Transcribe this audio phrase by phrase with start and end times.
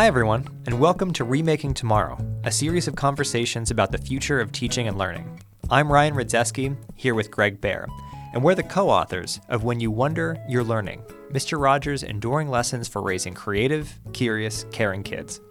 [0.00, 4.50] Hi, everyone, and welcome to Remaking Tomorrow, a series of conversations about the future of
[4.50, 5.42] teaching and learning.
[5.68, 7.86] I'm Ryan Rydzewski, here with Gregg Behr,
[8.32, 11.02] and we're the co authors of When You Wonder, You're Learning
[11.32, 11.60] Mr.
[11.60, 15.42] Rogers' Enduring Lessons for Raising Creative, Curious, Caring Kids.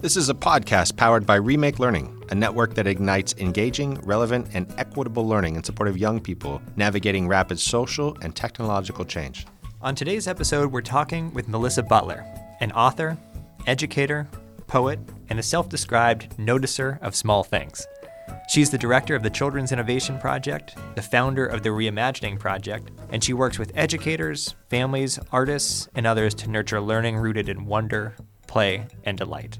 [0.00, 4.70] This is a podcast powered by Remake Learning, a network that ignites engaging, relevant, and
[4.76, 9.46] equitable learning in support of young people navigating rapid social and technological change.
[9.80, 12.26] On today's episode, we're talking with Melissa Butler,
[12.60, 13.16] an author,
[13.66, 14.28] educator,
[14.66, 14.98] poet,
[15.28, 17.86] and a self described noticer of small things.
[18.48, 23.22] She's the director of the Children's Innovation Project, the founder of the Reimagining Project, and
[23.22, 28.14] she works with educators, families, artists, and others to nurture learning rooted in wonder,
[28.46, 29.58] play, and delight.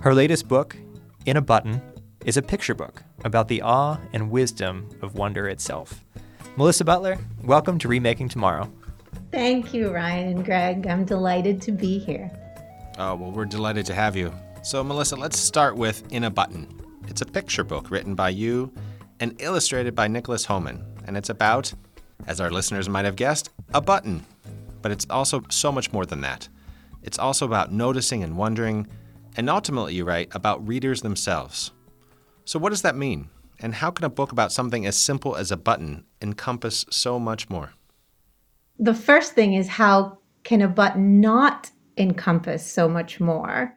[0.00, 0.76] Her latest book,
[1.24, 1.80] In a Button,
[2.24, 6.04] is a picture book about the awe and wisdom of wonder itself.
[6.56, 8.70] Melissa Butler, welcome to Remaking Tomorrow.
[9.30, 10.86] Thank you, Ryan and Greg.
[10.86, 12.30] I'm delighted to be here.
[13.00, 14.34] Oh, well, we're delighted to have you.
[14.64, 16.66] So, Melissa, let's start with In a Button.
[17.06, 18.72] It's a picture book written by you
[19.20, 20.84] and illustrated by Nicholas Homan.
[21.06, 21.72] And it's about,
[22.26, 24.26] as our listeners might have guessed, a button.
[24.82, 26.48] But it's also so much more than that.
[27.04, 28.88] It's also about noticing and wondering,
[29.36, 31.70] and ultimately, you write, about readers themselves.
[32.46, 33.28] So, what does that mean?
[33.60, 37.48] And how can a book about something as simple as a button encompass so much
[37.48, 37.74] more?
[38.76, 43.76] The first thing is how can a button not encompass so much more.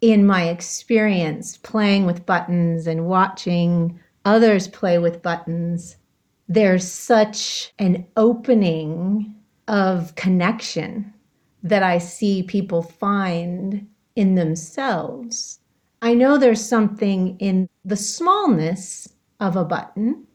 [0.00, 5.96] In my experience playing with buttons and watching others play with buttons,
[6.48, 9.34] there's such an opening
[9.66, 11.12] of connection
[11.62, 13.86] that I see people find
[14.16, 15.60] in themselves.
[16.00, 19.08] I know there's something in the smallness
[19.40, 20.26] of a button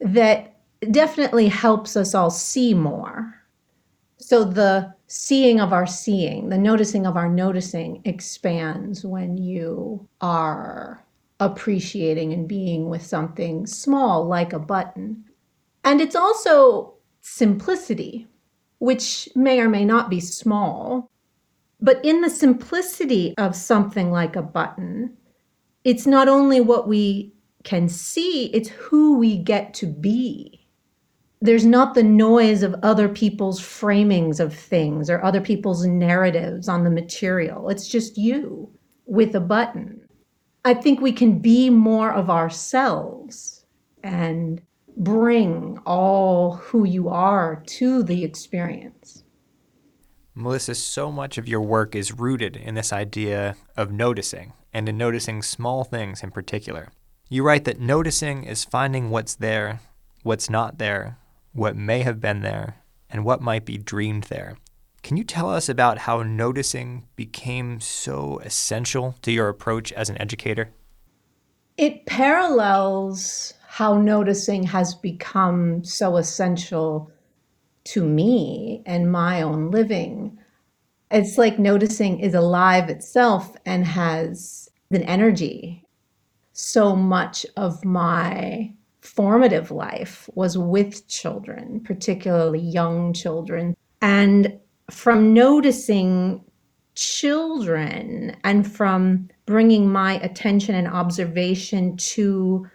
[0.00, 0.56] that
[0.90, 3.34] definitely helps us all see more.
[4.18, 11.04] So the seeing of our seeing, the noticing of our noticing expands when you are
[11.38, 15.22] appreciating and being with something small like a button.
[15.84, 18.26] And it's also simplicity,
[18.78, 21.10] which may or may not be small.
[21.78, 25.14] But in the simplicity of something like a button,
[25.84, 30.61] it's not only what we can see, it's who we get to be
[31.42, 36.84] there's not the noise of other people's framings of things or other people's narratives on
[36.84, 37.68] the material.
[37.68, 38.70] It's just you
[39.06, 40.00] with a button.
[40.64, 43.66] I think we can be more of ourselves
[44.04, 44.62] and
[44.96, 49.24] bring all who you are to the experience.
[50.36, 54.96] Melissa, so much of your work is rooted in this idea of noticing and in
[54.96, 56.92] noticing small things in particular.
[57.28, 59.80] You write that noticing is finding what's there,
[60.22, 61.18] what's not there,
[61.52, 62.76] what may have been there,
[63.10, 64.56] and what might be dreamed there.
[65.02, 70.20] Can you tell us about how noticing became so essential to your approach as an
[70.20, 70.72] educator?
[71.76, 77.10] It parallels how noticing has become so essential
[77.84, 80.38] to me and my own living.
[81.10, 85.84] It's like noticing is alive itself and has an energy.
[86.52, 93.76] So much of my formative life was with children, particularly young children.
[94.00, 94.58] And
[94.90, 96.42] from noticing
[96.94, 102.66] children and from bringing my attention and observation to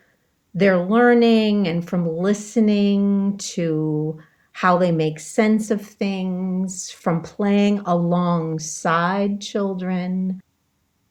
[0.53, 4.19] their learning and from listening to
[4.51, 10.41] how they make sense of things, from playing alongside children,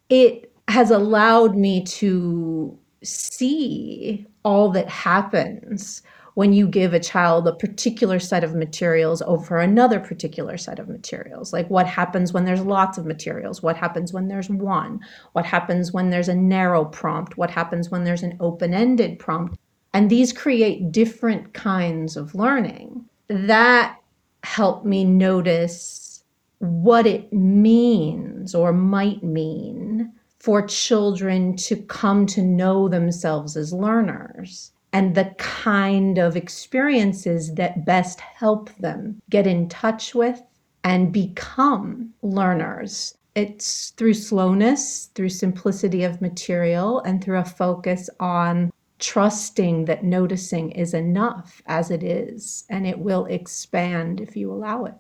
[0.09, 6.03] it has allowed me to see all that happens
[6.35, 10.87] when you give a child a particular set of materials over another particular set of
[10.87, 11.51] materials.
[11.51, 13.63] Like what happens when there's lots of materials?
[13.63, 15.01] What happens when there's one?
[15.33, 17.39] What happens when there's a narrow prompt?
[17.39, 19.59] What happens when there's an open ended prompt?
[19.95, 23.07] And these create different kinds of learning.
[23.29, 23.99] That
[24.45, 26.23] helped me notice
[26.59, 30.13] what it means or might mean
[30.47, 37.85] for children to come to know themselves as learners and the kind of experiences that
[37.85, 40.41] best help them get in touch with
[40.85, 43.19] and become learners.
[43.35, 50.71] It's through slowness, through simplicity of material, and through a focus on trusting that noticing
[50.71, 54.95] is enough as it is, and it will expand if you allow it.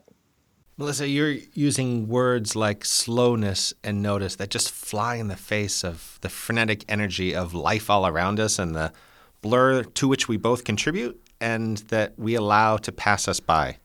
[0.78, 6.19] Melissa, you're using words like slowness and notice that just fly in the face of
[6.20, 8.93] the frenetic energy of life all around us and the
[9.40, 13.78] blur to which we both contribute and that we allow to pass us by.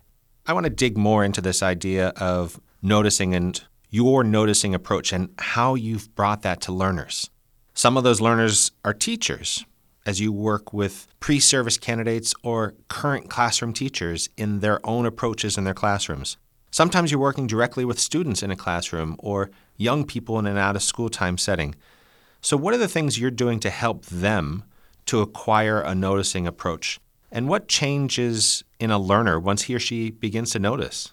[0.45, 5.29] I want to dig more into this idea of noticing and your noticing approach and
[5.39, 7.29] how you've brought that to learners.
[7.73, 9.63] Some of those learners are teachers
[10.05, 15.57] as you work with pre service candidates or current classroom teachers in their own approaches
[15.57, 16.35] in their classrooms.
[16.73, 20.77] Sometimes you're working directly with students in a classroom or young people in an out
[20.77, 21.75] of school time setting.
[22.39, 24.63] So, what are the things you're doing to help them
[25.07, 26.97] to acquire a noticing approach?
[27.29, 31.11] And what changes in a learner once he or she begins to notice?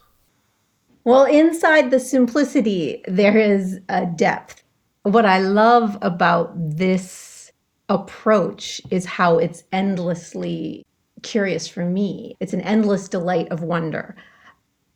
[1.02, 4.62] Well, inside the simplicity, there is a depth.
[5.02, 7.50] What I love about this
[7.88, 10.84] approach is how it's endlessly
[11.22, 12.36] curious for me.
[12.38, 14.14] It's an endless delight of wonder.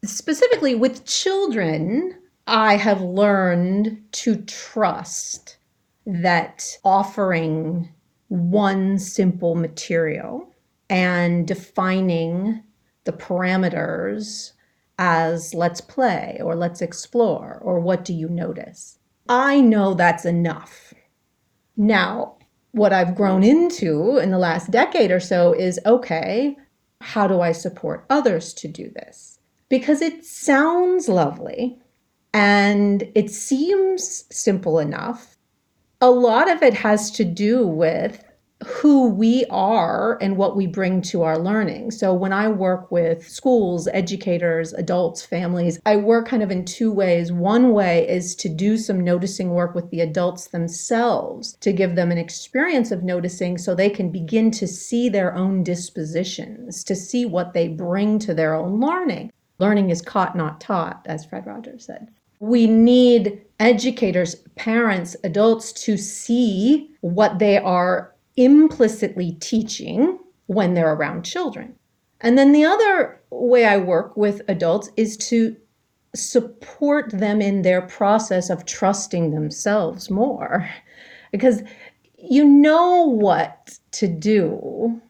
[0.04, 2.18] Specifically with children,
[2.48, 5.58] I have learned to trust
[6.06, 7.88] that offering
[8.26, 10.52] one simple material
[10.90, 12.64] and defining
[13.04, 14.52] the parameters
[14.98, 18.98] as let's play or let's explore or what do you notice.
[19.28, 20.92] I know that's enough.
[21.76, 22.38] Now,
[22.72, 26.56] what I've grown into in the last decade or so is okay,
[27.00, 29.31] how do I support others to do this?
[29.72, 31.78] Because it sounds lovely
[32.34, 35.38] and it seems simple enough.
[36.02, 38.22] A lot of it has to do with
[38.66, 41.90] who we are and what we bring to our learning.
[41.90, 46.92] So when I work with schools, educators, adults, families, I work kind of in two
[46.92, 47.32] ways.
[47.32, 52.12] One way is to do some noticing work with the adults themselves to give them
[52.12, 57.24] an experience of noticing so they can begin to see their own dispositions, to see
[57.24, 59.32] what they bring to their own learning.
[59.62, 62.08] Learning is caught, not taught, as Fred Rogers said.
[62.40, 71.22] We need educators, parents, adults to see what they are implicitly teaching when they're around
[71.22, 71.76] children.
[72.22, 75.56] And then the other way I work with adults is to
[76.12, 80.68] support them in their process of trusting themselves more.
[81.30, 81.62] Because
[82.18, 85.00] you know what to do.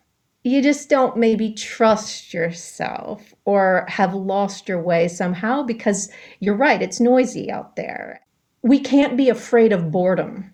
[0.44, 6.10] You just don't maybe trust yourself or have lost your way somehow because
[6.40, 8.20] you're right, it's noisy out there.
[8.62, 10.52] We can't be afraid of boredom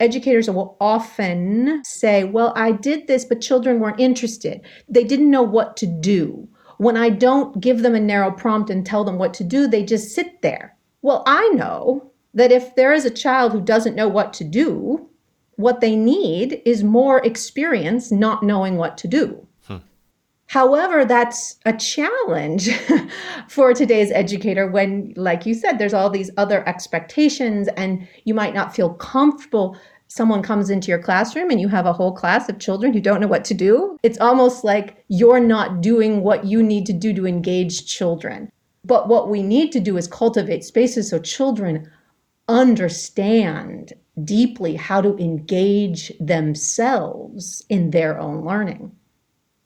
[0.00, 4.60] educators will often say, Well, I did this, but children weren't interested.
[4.88, 6.48] They didn't know what to do.
[6.78, 9.84] When I don't give them a narrow prompt and tell them what to do, they
[9.84, 10.76] just sit there.
[11.02, 15.07] Well, I know that if there is a child who doesn't know what to do,
[15.58, 19.44] what they need is more experience not knowing what to do.
[19.66, 19.78] Hmm.
[20.46, 22.70] However, that's a challenge
[23.48, 28.54] for today's educator when, like you said, there's all these other expectations and you might
[28.54, 29.76] not feel comfortable.
[30.06, 33.20] Someone comes into your classroom and you have a whole class of children who don't
[33.20, 33.98] know what to do.
[34.04, 38.52] It's almost like you're not doing what you need to do to engage children.
[38.84, 41.90] But what we need to do is cultivate spaces so children
[42.46, 43.92] understand
[44.24, 48.92] deeply how to engage themselves in their own learning.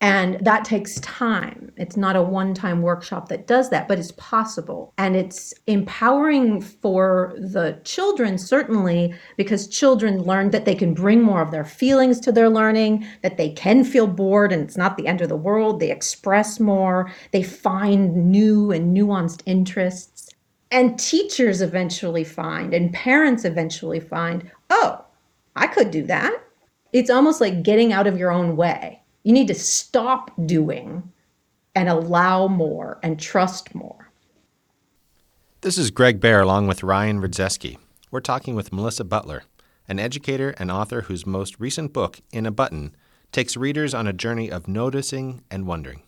[0.03, 1.71] And that takes time.
[1.77, 4.93] It's not a one time workshop that does that, but it's possible.
[4.99, 11.41] And it's empowering for the children, certainly, because children learn that they can bring more
[11.41, 15.07] of their feelings to their learning, that they can feel bored and it's not the
[15.07, 15.79] end of the world.
[15.79, 20.12] They express more, they find new and nuanced interests.
[20.73, 25.05] And teachers eventually find, and parents eventually find, oh,
[25.55, 26.43] I could do that.
[26.93, 31.13] It's almost like getting out of your own way you need to stop doing
[31.75, 34.11] and allow more and trust more.
[35.61, 37.79] This is Gregg Behr along with Ryan Rydzewski.
[38.11, 39.45] We're talking with Melissa Butler,
[39.89, 42.95] an educator and author whose most recent book, In a Button,
[43.31, 46.03] takes readers on a journey of noticing and wondering.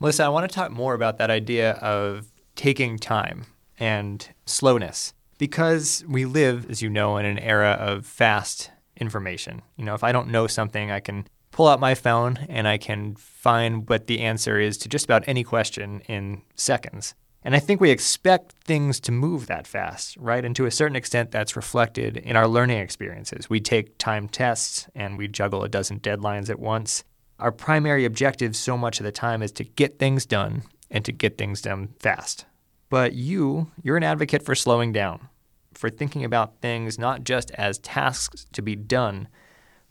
[0.00, 3.46] Melissa, I want to talk more about that idea of taking time
[3.78, 9.62] and slowness because we live, as you know, in an era of fast information.
[9.76, 12.78] You know, if I don't know something, I can pull out my phone and I
[12.78, 17.14] can find what the answer is to just about any question in seconds.
[17.42, 20.44] And I think we expect things to move that fast, right?
[20.44, 23.48] And to a certain extent, that's reflected in our learning experiences.
[23.48, 27.04] We take time tests and we juggle a dozen deadlines at once.
[27.38, 31.12] Our primary objective so much of the time is to get things done and to
[31.12, 32.46] get things done fast.
[32.88, 35.28] But you, you're an advocate for slowing down,
[35.74, 39.28] for thinking about things not just as tasks to be done,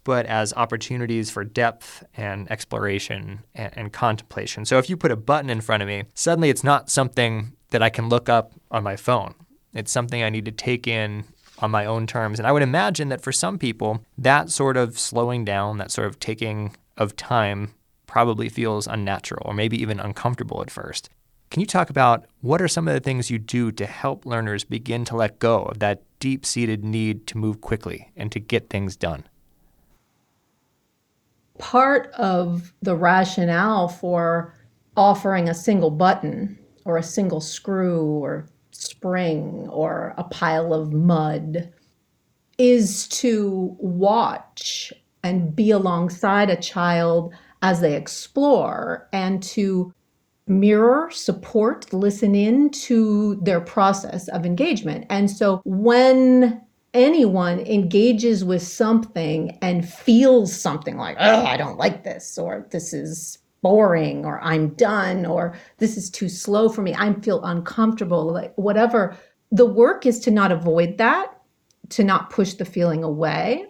[0.03, 4.63] but as opportunities for depth and exploration and, and, contemplation.
[4.63, 7.81] So if you put a button in front of me, suddenly it's not something that
[7.81, 9.33] I can look up on my phone.
[9.73, 11.25] It's something I need to take in
[11.59, 12.39] on my own terms.
[12.39, 16.07] And I would imagine that for some people, that sort of slowing down, that sort
[16.07, 17.73] of taking of time
[18.05, 21.09] probably feels unnatural or maybe even uncomfortable at first.
[21.55, 24.65] Can you talk about what are some of the things you do to help learners
[24.65, 28.69] begin to let go of that deep seated need to move quickly and to get
[28.69, 29.23] things done?
[31.57, 34.53] Part of the rationale for
[34.97, 41.71] offering a single button or a single screw or spring or a pile of mud
[42.57, 44.91] is to watch
[45.23, 49.93] and be alongside a child as they explore and to
[50.47, 55.05] mirror, support, listen in to their process of engagement.
[55.09, 56.61] And so when
[56.93, 62.93] anyone engages with something and feels something like, oh, I don't like this, or this
[62.93, 68.31] is boring, or I'm done, or this is too slow for me, I feel uncomfortable,
[68.31, 69.17] like whatever.
[69.51, 71.33] The work is to not avoid that,
[71.89, 73.65] to not push the feeling away,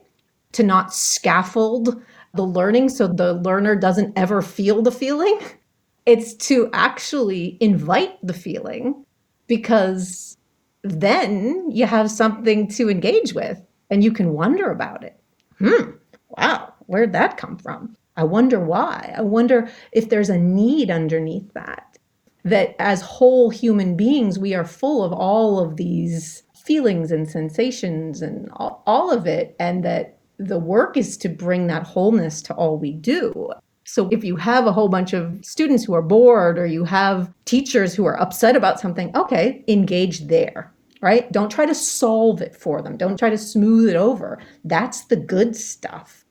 [0.51, 2.01] to not scaffold
[2.33, 5.39] the learning so the learner doesn't ever feel the feeling
[6.05, 9.05] it's to actually invite the feeling
[9.47, 10.37] because
[10.83, 15.19] then you have something to engage with and you can wonder about it.
[15.59, 15.91] Hmm,
[16.29, 17.95] wow, where'd that come from?
[18.17, 19.13] I wonder why.
[19.17, 21.97] I wonder if there's a need underneath that.
[22.43, 28.21] That as whole human beings, we are full of all of these feelings and sensations
[28.21, 32.53] and all, all of it, and that the work is to bring that wholeness to
[32.53, 33.49] all we do.
[33.85, 37.31] So if you have a whole bunch of students who are bored or you have
[37.45, 41.31] teachers who are upset about something, okay, engage there, right?
[41.31, 42.97] Don't try to solve it for them.
[42.97, 44.39] Don't try to smooth it over.
[44.63, 46.25] That's the good stuff.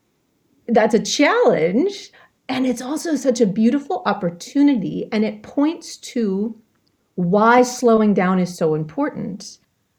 [0.66, 2.10] That's a challenge.
[2.48, 5.08] And it's also such a beautiful opportunity.
[5.12, 6.60] And it points to
[7.14, 9.58] why slowing down is so important.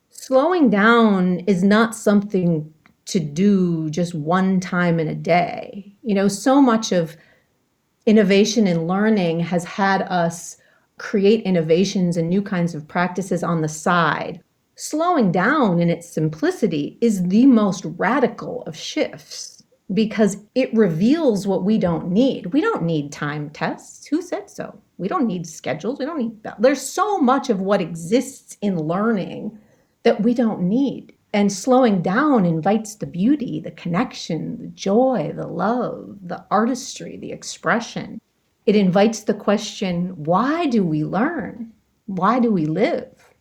[0.10, 2.74] Slowing down is not something
[3.06, 5.96] to do just one time in a day.
[6.04, 7.16] You know, so much of
[8.06, 10.58] innovation in learning has had us
[10.98, 14.42] create innovations and new kinds of practices on the side.
[14.76, 21.64] Slowing down in its simplicity is the most radical of shifts because it reveals what
[21.64, 22.48] we don't need.
[22.48, 24.08] We don't need time tests.
[24.08, 24.82] Who said so?
[24.98, 26.00] We don't need schedules.
[26.00, 26.62] We don't need that.
[26.62, 29.58] There's so much of what exists in learning
[30.04, 31.15] that we don't need.
[31.36, 37.34] And slowing down invites the beauty, the connection, the joy, the love, the artistry, the
[37.34, 38.22] expression.
[38.66, 41.74] It invites the question why do we learn?
[42.06, 43.34] Why do we live?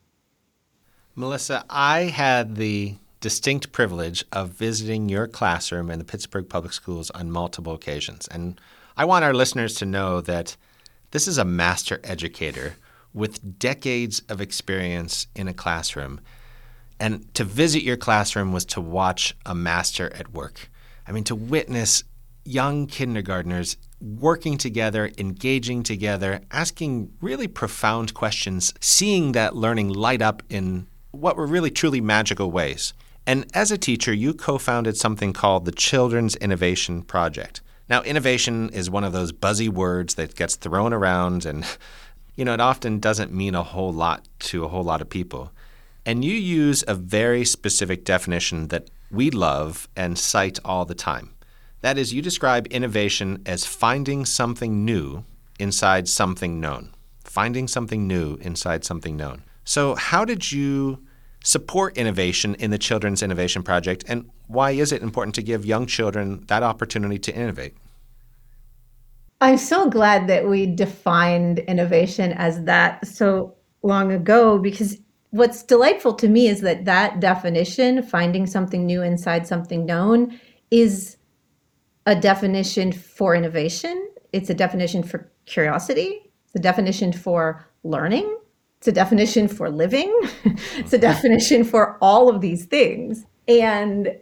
[1.14, 7.10] Melissa, I had the distinct privilege of visiting your classroom in the Pittsburgh Public Schools
[7.12, 8.26] on multiple occasions.
[8.26, 8.60] And
[8.96, 10.56] I want our listeners to know that
[11.12, 12.74] this is a master educator
[13.12, 16.20] with decades of experience in a classroom.
[17.00, 20.70] And to visit your classroom was to watch a master at work.
[21.06, 22.04] I mean, to witness
[22.44, 30.42] young kindergartners working together, engaging together, asking really profound questions, seeing that learning light up
[30.48, 32.92] in what were really truly magical ways.
[33.26, 37.62] And as a teacher, you co founded something called the Children's Innovation Project.
[37.88, 41.64] Now, innovation is one of those buzzy words that gets thrown around, and
[42.36, 45.52] you know, it often doesn't mean a whole lot to a whole lot of people.
[46.06, 51.34] And you use a very specific definition that we love and cite all the time.
[51.80, 55.24] That is, you describe innovation as finding something new
[55.58, 56.94] inside something known.
[57.24, 59.42] Finding something new inside something known.
[59.64, 61.04] So, how did you
[61.44, 65.86] support innovation in the Children's Innovation Project, and why is it important to give young
[65.86, 67.74] children that opportunity to innovate?
[69.40, 74.98] I'm so glad that we defined innovation as that so long ago because
[75.34, 80.38] what's delightful to me is that that definition, finding something new inside something known,
[80.70, 81.16] is
[82.06, 84.10] a definition for innovation.
[84.32, 86.30] It's a definition for curiosity.
[86.44, 88.38] It's a definition for learning.
[88.78, 90.16] It's a definition for living.
[90.76, 93.24] it's a definition for all of these things.
[93.48, 94.16] And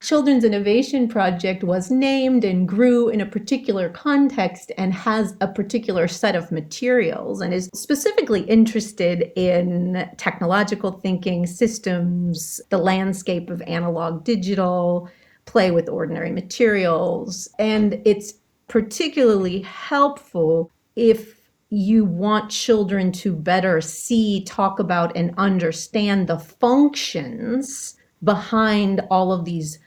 [0.00, 6.06] Children's Innovation Project was named and grew in a particular context and has a particular
[6.06, 14.22] set of materials and is specifically interested in technological thinking, systems, the landscape of analog
[14.22, 15.08] digital,
[15.46, 17.48] play with ordinary materials.
[17.58, 18.34] And it's
[18.68, 27.96] particularly helpful if you want children to better see, talk about, and understand the functions
[28.22, 29.78] behind all of these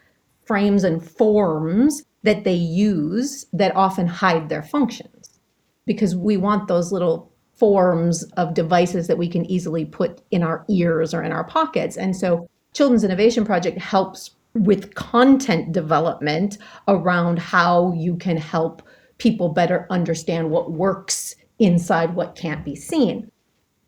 [0.49, 5.39] frames and forms that they use that often hide their functions
[5.85, 10.65] because we want those little forms of devices that we can easily put in our
[10.67, 11.97] ears or in our pockets.
[11.97, 18.81] And so Children's Innovation Project helps with content development around how you can help
[19.19, 23.29] people better understand what works inside what can't be seen.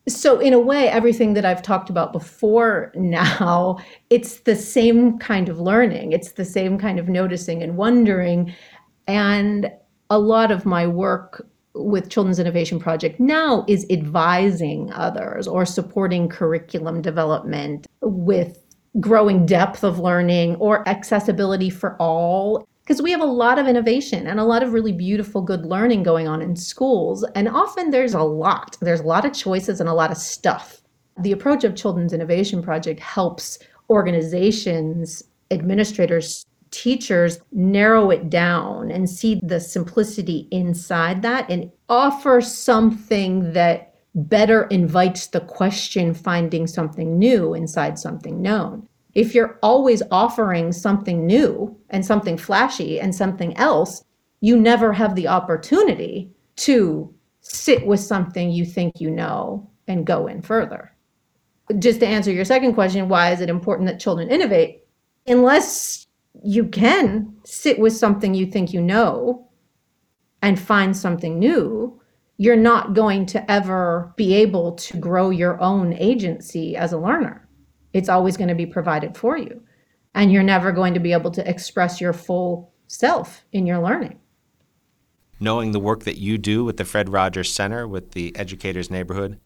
[0.08, 3.77] So, in a way, everything that I've talked about before now,
[4.10, 6.12] it's the same kind of learning.
[6.12, 8.53] It's the same kind of noticing and wondering.
[9.08, 9.72] And
[10.10, 16.27] a lot of my work with Children's Innovation Project now is advising others or supporting
[16.27, 18.60] curriculum development with
[19.00, 22.67] growing depth of learning or accessibility for all.
[22.84, 26.04] Because we have a lot of innovation and a lot of really beautiful, good learning
[26.04, 27.24] going on in schools.
[27.36, 30.82] And often there's a lot, there's a lot of choices and a lot of stuff.
[31.20, 33.60] The approach of Children's Innovation Project helps
[33.90, 43.54] organizations, administrators, teachers narrow it down and see the simplicity inside that and offer something
[43.54, 48.88] that better invites the question finding something new inside something known.
[49.13, 54.03] If you're always offering something new and something flashy and something else,
[54.39, 60.27] you never have the opportunity to sit with something you think you know and go
[60.27, 60.96] in further.
[61.80, 64.86] Just to answer your second question, why is it important that children innovate?
[65.27, 66.08] Unless
[66.44, 69.48] you can sit with something you think you know
[70.41, 72.00] and find something new,
[72.38, 77.48] you're not going to ever be able to grow your own agency as a learner.
[77.94, 79.64] It's always going to be provided for you.
[80.14, 84.20] And you're never going to be able to express your full self in your learning.
[85.40, 89.40] Knowing the work that you do with the Fred Rogers Center, with the Educators Neighborhood,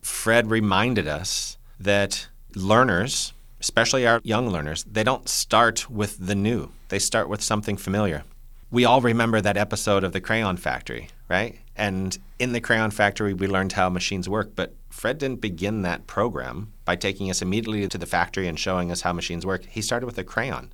[0.00, 6.70] Fred reminded us that learners, especially our young learners, they don't start with the new.
[6.88, 8.24] They start with something familiar.
[8.70, 11.58] We all remember that episode of The Crayon Factory, right?
[11.76, 16.06] And in The Crayon Factory, we learned how machines work, but Fred didn't begin that
[16.06, 19.64] program by taking us immediately to the factory and showing us how machines work.
[19.64, 20.72] He started with a crayon.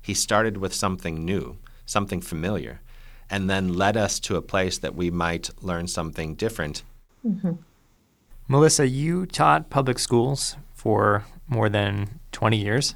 [0.00, 2.80] He started with something new, something familiar,
[3.28, 6.82] and then led us to a place that we might learn something different.
[7.26, 7.54] Mm-hmm.
[8.48, 12.94] Melissa, you taught public schools for more than 20 years.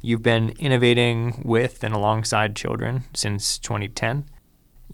[0.00, 4.26] You've been innovating with and alongside children since 2010.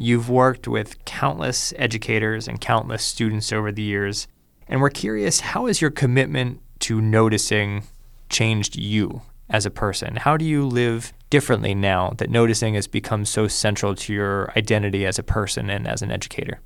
[0.01, 4.29] You've worked with countless educators and countless students over the years.
[4.69, 7.83] And we're curious how has your commitment to noticing
[8.29, 10.15] changed you as a person?
[10.15, 15.05] How do you live differently now that noticing has become so central to your identity
[15.05, 16.61] as a person and as an educator?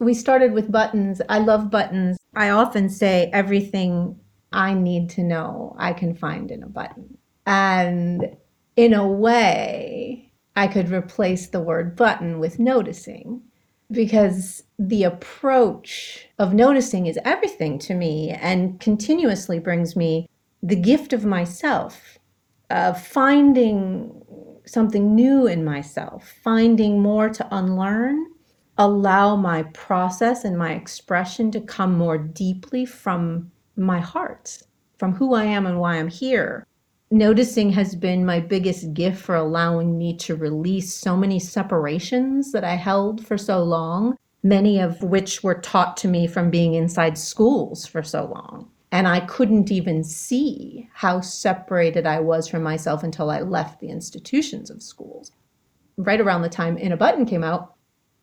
[0.00, 1.22] We started with buttons.
[1.28, 2.18] I love buttons.
[2.34, 4.18] I often say everything
[4.52, 7.16] I need to know, I can find in a button.
[7.46, 8.36] And
[8.74, 13.42] in a way, I could replace the word button with noticing
[13.90, 20.28] because the approach of noticing is everything to me and continuously brings me
[20.62, 22.18] the gift of myself,
[22.70, 24.22] of finding
[24.66, 28.26] something new in myself, finding more to unlearn,
[28.76, 34.62] allow my process and my expression to come more deeply from my heart,
[34.98, 36.66] from who I am and why I'm here.
[37.10, 42.64] Noticing has been my biggest gift for allowing me to release so many separations that
[42.64, 47.16] I held for so long, many of which were taught to me from being inside
[47.16, 48.70] schools for so long.
[48.92, 53.88] And I couldn't even see how separated I was from myself until I left the
[53.88, 55.32] institutions of schools.
[55.96, 57.74] Right around the time In a Button came out,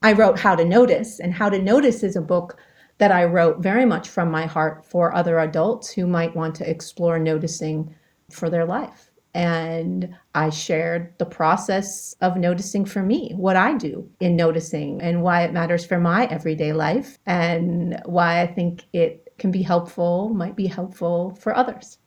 [0.03, 1.19] I wrote How to Notice.
[1.19, 2.59] And How to Notice is a book
[2.99, 6.69] that I wrote very much from my heart for other adults who might want to
[6.69, 7.95] explore noticing
[8.31, 9.11] for their life.
[9.33, 15.23] And I shared the process of noticing for me, what I do in noticing and
[15.23, 20.29] why it matters for my everyday life and why I think it can be helpful,
[20.29, 21.97] might be helpful for others.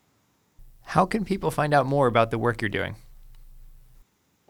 [0.81, 2.97] How can people find out more about the work you're doing?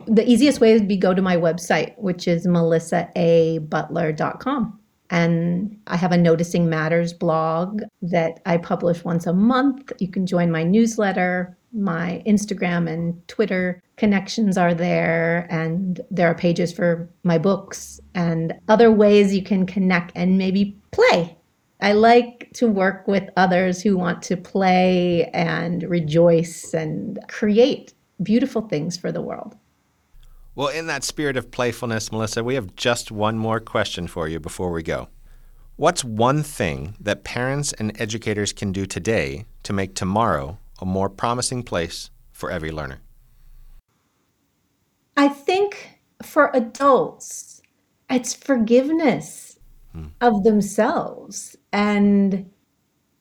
[0.06, 4.78] The easiest way would be go to my website, which is melissaabutler.com.
[5.10, 9.90] And I have a Noticing Matters blog that I publish once a month.
[9.98, 11.57] You can join my newsletter.
[11.72, 18.54] My Instagram and Twitter connections are there, and there are pages for my books and
[18.68, 21.36] other ways you can connect and maybe play.
[21.80, 28.62] I like to work with others who want to play and rejoice and create beautiful
[28.62, 29.56] things for the world.
[30.56, 34.40] Well, in that spirit of playfulness, Melissa, we have just one more question for you
[34.40, 35.08] before we go.
[35.76, 41.08] What's one thing that parents and educators can do today to make tomorrow a more
[41.08, 43.00] promising place for every learner?
[45.16, 47.60] I think for adults,
[48.08, 49.58] it's forgiveness
[49.92, 50.06] hmm.
[50.20, 51.56] of themselves.
[51.72, 52.50] And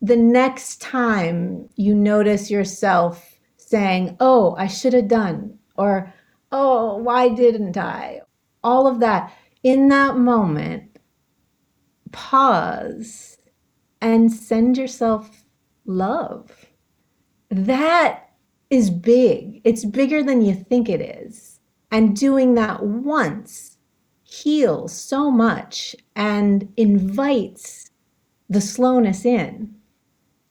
[0.01, 6.13] the next time you notice yourself saying, Oh, I should have done, or
[6.51, 8.21] oh, why didn't I?
[8.63, 9.33] All of that.
[9.63, 10.97] In that moment,
[12.11, 13.37] pause
[14.01, 15.43] and send yourself
[15.85, 16.66] love.
[17.49, 18.29] That
[18.69, 19.61] is big.
[19.63, 21.59] It's bigger than you think it is.
[21.91, 23.77] And doing that once
[24.23, 27.89] heals so much and invites
[28.49, 29.73] the slowness in.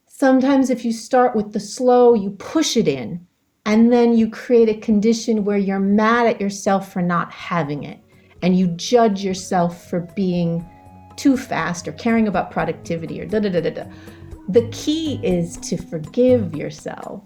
[0.07, 3.27] Sometimes, if you start with the slow, you push it in,
[3.67, 7.99] and then you create a condition where you're mad at yourself for not having it,
[8.41, 10.67] and you judge yourself for being
[11.17, 13.83] too fast or caring about productivity or da da da da da.
[14.49, 17.21] The key is to forgive yourself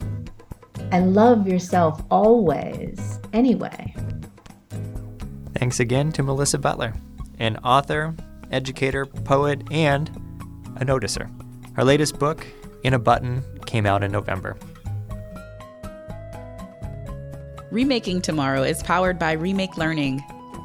[0.91, 3.93] and love yourself always, anyway.
[5.53, 6.95] Thanks again to Melissa Butler,
[7.37, 8.15] an author,
[8.51, 10.09] educator, poet, and
[10.77, 11.29] a noticer.
[11.75, 12.45] Her latest book,
[12.83, 14.57] In a Button, came out in November.
[17.69, 20.21] Remaking Tomorrow is powered by Remake Learning,